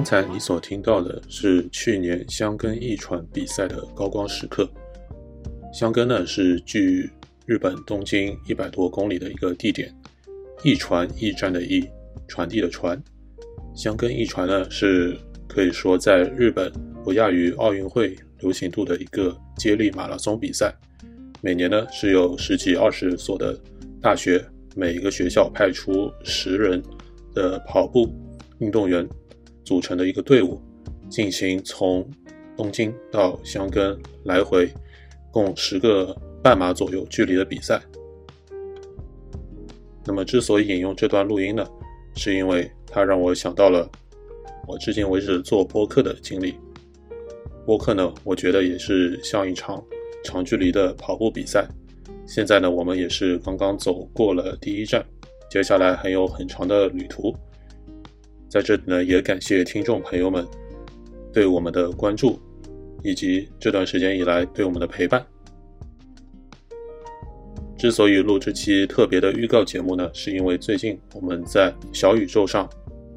[0.00, 4.66] 刚才你所听到的是去年香根驿传比赛的高光时刻。
[5.74, 7.10] 香根呢是距
[7.44, 9.94] 日本东京一百多公里的一个地点，
[10.62, 11.86] 驿传驿站的驿，
[12.26, 12.98] 传递的传。
[13.74, 15.14] 香根驿传呢是
[15.46, 16.72] 可以说在日本
[17.04, 20.74] 不亚于奥运会流行度的一个接力马拉松比赛。
[21.42, 23.54] 每年呢是有十几二十所的
[24.00, 24.42] 大学，
[24.74, 26.82] 每一个学校派出十人
[27.34, 28.10] 的跑步
[28.60, 29.06] 运动员
[29.70, 30.60] 组成的一个队伍，
[31.08, 32.04] 进行从
[32.56, 34.68] 东京到香根来回。
[35.30, 36.12] 共十个
[36.42, 37.80] 半马左右距离的比赛。
[40.04, 41.64] 那么，之所以引用这段录音呢，
[42.16, 43.88] 是因为它让我想到了
[44.66, 46.56] 我至今为止做播客的经历。
[47.64, 49.80] 播客呢，我觉得也是像一场
[50.24, 51.64] 长距离的跑步比赛。
[52.26, 55.06] 现在呢，我们也是刚刚走过了第一站，
[55.48, 57.32] 接下来还有很长的旅途。
[58.50, 60.46] 在这里呢，也感谢听众朋友们
[61.32, 62.38] 对我们的关注。
[63.02, 65.24] 以及这段时间以来对我们的陪伴。
[67.78, 72.68] 之所以录这期特别的预告节目呢，是因为最近我们在小宇宙上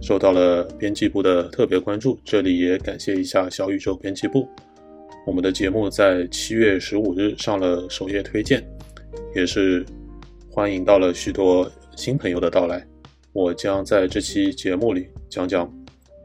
[0.00, 4.48] 受到了编辑部的特别关注，这里也感谢一下小宇宙编辑部。
[5.26, 8.66] 我们的节目在七月十五日上了首页推荐，
[9.34, 9.84] 也是
[10.50, 12.95] 欢迎到了许多新朋友的到来。
[13.36, 15.70] 我将在这期节目里讲讲。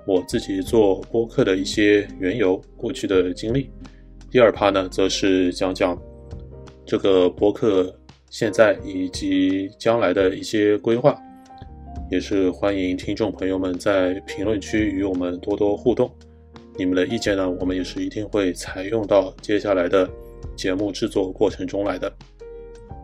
[0.08, 3.70] 我自己做播客的一些缘由、过去的经历。
[4.32, 5.96] 第二趴呢，则是讲讲
[6.86, 7.94] 这个播客
[8.30, 11.16] 现在以及将来的一些规划，
[12.10, 16.10] 也是欢迎听众朋友们在评论区与我们多多互动。
[16.78, 20.10] 你们的意见呢，我们也是一定会采用到接下来的
[20.56, 22.12] 节目制作过程中来的。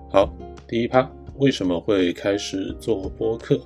[0.09, 0.33] 好，
[0.65, 3.59] 第一趴为什么会开始做播客？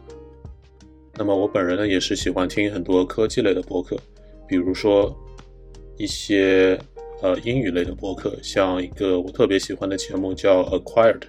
[1.13, 3.97] 那么我本人呢，也是喜欢听很多科技类的播客，
[4.47, 5.15] 比如说
[5.97, 6.79] 一些
[7.21, 11.21] 呃英语类的播客，像一个我特别喜欢的节目叫 Acquired，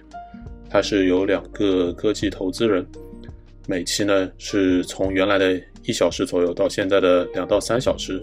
[0.69, 2.87] 它是有两个科技投资人，
[3.67, 8.19] 每期呢是从原来的一小时左右到现在的两到三小时，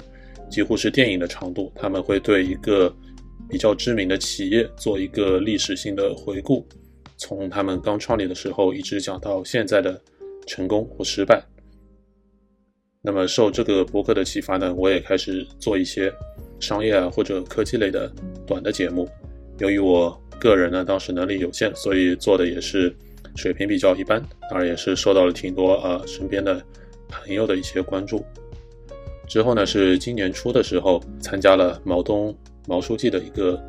[0.51, 1.71] 几乎是电影的长度。
[1.77, 2.93] 他们会对一个
[3.49, 6.67] 比较知名的企业做一个历史性的回顾，
[7.19, 10.01] 从他们刚创立的时候一直讲到现在的。
[10.51, 11.41] 成功或失败。
[13.01, 16.13] 那么受这个博客的启发呢，我也开始做一些
[16.59, 18.13] 商业啊或者科技类的
[18.45, 19.09] 短的节目。
[19.59, 22.93] 由于我个人呢当时能力有限，所以做的也是
[23.37, 24.21] 水平比较一般。
[24.51, 26.61] 当然也是受到了挺多呃身边的
[27.09, 28.25] 朋友的一些关注。
[29.29, 32.37] 之后呢是今年初的时候参加了毛东
[32.67, 33.63] 毛书记的一个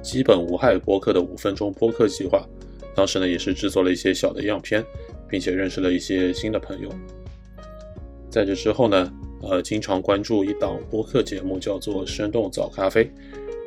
[0.00, 2.46] 基本无害播客的五分钟播客计划。
[2.94, 4.84] 当时呢也是制作了一些小的样片。
[5.28, 6.88] 并且认识了一些新的朋友。
[8.30, 9.12] 在这之后呢，
[9.42, 13.04] 呃，经常关注一档播客节目，叫做《生动早咖啡》。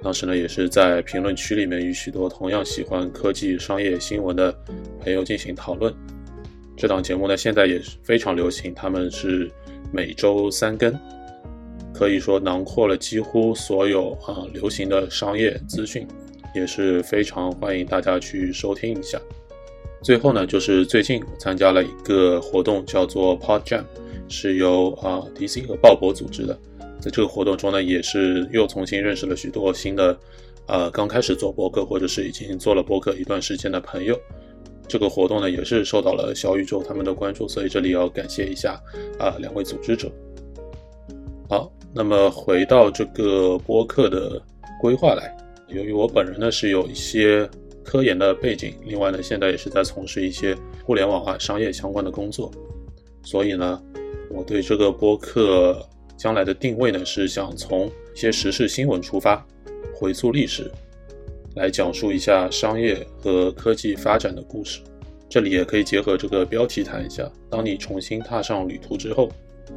[0.03, 4.51] 当时呢，也是在评论区里面与许多同样喜欢科技、商业新闻的
[5.00, 5.94] 朋友进行讨论。
[6.75, 9.50] 这档节目呢，现在也是非常流行，他们是
[9.91, 10.91] 每周三更，
[11.94, 16.07] 可以说囊括了几乎所有啊流行的商业资讯，
[16.55, 19.21] 也是非常欢迎大家去收听一下。
[20.01, 23.84] 最后呢，就是最近参加了一个活动，叫做 Pod Jam，
[24.28, 26.57] 是由啊 DC 和鲍勃组织的。
[27.00, 30.17] 在这个活动中呢，也是又重新认识了许多新的，
[30.66, 34.19] 呃，刚开始做博客或者是已经做了博客一段时间的朋友。
[34.88, 38.81] 这个活动呢，也是受到了小宇宙他们的关注，所以这里要感谢一下
[39.19, 40.12] 啊两位组织者。
[41.47, 44.41] 好，那么回到这个播客的
[44.81, 45.31] 规划来，
[45.68, 47.47] 由于我本人呢是有一些。
[47.91, 52.50] 科研的背景，另外呢，现在也是在从事一些互联网啊、商业相关的工作，
[53.22, 53.84] 所以呢，
[54.29, 55.85] 我对这个播客
[56.16, 59.46] 将来的定位呢，是想从一些时事新闻出发，
[59.94, 60.71] 回溯历史，
[61.57, 64.80] 来讲述一下商业和科技发展的故事。
[65.27, 69.30] 这里也可以结合这个标题谈一下：当你重新踏上旅途之后，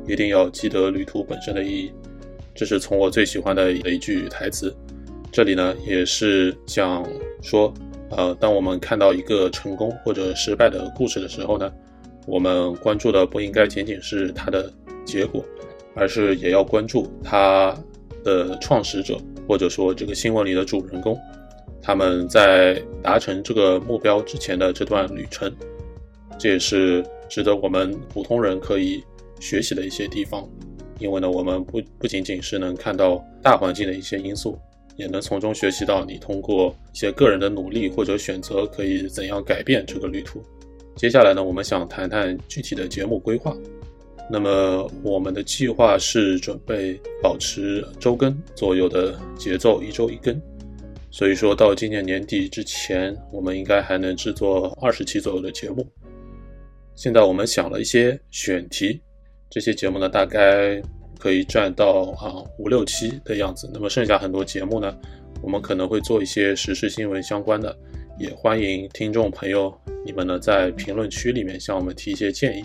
[0.07, 1.91] 一定要记得旅途本身的意义。
[2.55, 4.73] 这是从我最喜欢的一句台词。
[5.33, 7.05] 这里呢，也是想
[7.43, 7.75] 说。
[8.11, 11.73] 呃，当我们看到一个成功或者失败的故事的时候呢，
[12.27, 14.73] 我们关注的不应该仅仅是它的
[15.05, 15.45] 结果，
[15.95, 17.77] 而是也要关注它
[18.23, 19.19] 的创始者，
[19.49, 21.19] 或者说这个新闻里的主人公，
[21.83, 25.53] 他们在达成这个目标之前的这段旅程，
[26.39, 29.03] 这也是值得我们普通人可以
[29.41, 30.49] 学习的一些地方。
[31.01, 34.57] 因为呢，我们不不仅仅是能看到大环境的一些因素。
[34.97, 40.43] 也能从中学习到你通过一些个人的努力或者选择可以怎样改变这个旅途。
[40.97, 43.57] 接下来呢，我们想谈谈具体的节目规划。
[44.31, 50.41] 那么我们的计划是准备保持周更左右的节奏，一周一更。
[51.11, 55.87] 所以说到今年年底之前，我们应该还能制作二十期左右的节目。
[56.95, 59.01] 现在我们想了一些选题，
[59.51, 60.81] 这些节目呢大概
[61.25, 63.71] 可以占到啊五六期的样子。
[63.73, 64.95] 那么剩下很多节目呢，
[65.41, 67.75] 我们可能会做一些时事新闻相关的，
[68.19, 69.75] 也欢迎听众朋友
[70.05, 72.63] 你们呢在评论区里面向我们提一些建议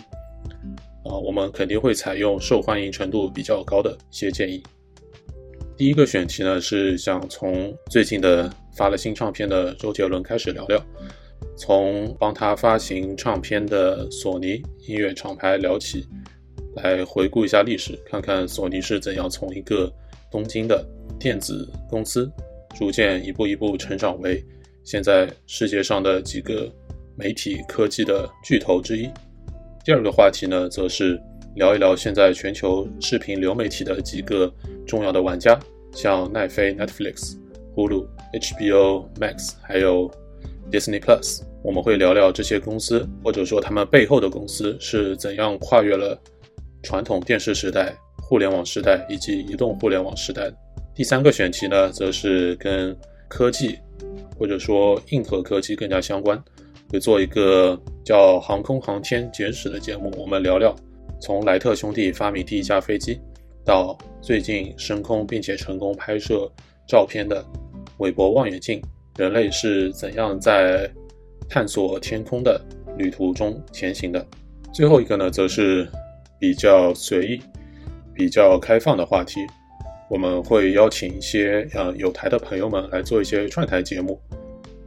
[1.06, 4.62] 啊，我们肯定会采用受欢迎程度比较高的一些建议。
[5.78, 10.86] 第一个选题呢，是想从最近的发了新唱片的周杰伦开始聊聊，
[11.56, 16.06] 从帮他发行唱片的索尼音乐厂牌聊起，
[16.76, 19.92] 来回顾一下历史，看看索尼是怎样从一个
[20.32, 20.86] 东京的
[21.20, 22.32] 电子公司，
[22.76, 24.44] 逐渐一步一步成长为
[24.84, 26.72] 现在世界上的几个
[27.16, 29.10] 媒体科技的巨头之一。
[29.84, 31.22] 第二个话题呢，则是。
[31.56, 34.50] 聊一聊现在全球视频流媒体的几个
[34.86, 35.60] 重要的玩家，
[35.92, 37.36] 像奈飞 （Netflix）、
[37.76, 40.10] Hulu、HBO Max，还有
[40.72, 41.42] Disney Plus。
[41.64, 46.18] 我们会聊聊这些公司，或者说他们背后的公司是怎样跨越了
[46.84, 50.52] 传统电视时代、互联网时代以及移动互联网时代。
[50.96, 52.96] 第三个选题呢，则是跟
[53.28, 53.78] 科技
[54.38, 56.42] 或者说硬核科技更加相关，
[56.92, 60.76] 会做一个叫《航空航天简史》的节目，我们聊聊。
[61.22, 63.20] 从莱特兄弟发明第一架飞机，
[63.66, 66.50] 到最近升空并且成功拍摄
[66.88, 67.46] 照片的
[67.98, 68.82] 韦伯望远镜，
[69.18, 70.90] 人类是怎样在
[71.50, 72.62] 探索天空的
[72.98, 74.26] 旅途中前行的？
[74.74, 75.88] 最后一个呢，则是
[76.40, 77.42] 比较随意、
[78.14, 79.42] 比较开放的话题。
[80.10, 84.20] 我们会邀请一些呃有台的朋友们来做一些串台节目。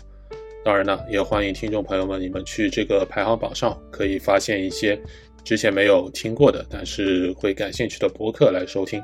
[0.63, 5.00] 当然呢，也欢迎听众朋友们，你们去这个排行榜上可以发现一些
[5.44, 9.01] 之前没有听过的，但是会感兴趣的播客来收听。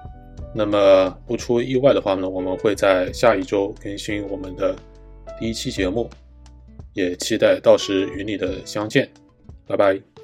[0.53, 4.75] 那么不出意外的话呢，我们会在下一周更新我们的。
[5.37, 6.09] 第一期节目，
[6.93, 9.09] 也期待到时与你的相见，
[9.67, 10.14] 拜拜。